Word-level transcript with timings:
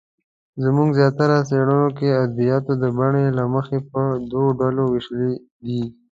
زموږ 0.63 0.89
زیاتره 0.99 1.37
څېړنو 1.49 1.87
کې 1.97 2.19
ادبیات 2.23 2.63
د 2.83 2.83
بڼې 2.97 3.25
له 3.37 3.43
مخې 3.53 3.77
په 3.91 4.01
دوو 4.31 4.47
ډولونو 4.59 4.83
وېشلې 4.91 5.31
دي. 5.65 5.83